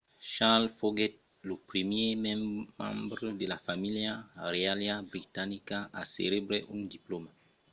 charles 0.33 0.73
foguèt 0.79 1.13
lo 1.47 1.55
primièr 1.69 2.11
membre 2.81 3.27
de 3.39 3.45
la 3.51 3.59
familha 3.67 4.11
reiala 4.53 4.95
britanica 5.11 5.77
a 5.83 6.01
recebre 6.09 6.57
un 6.75 6.79
diplòma 6.95 7.31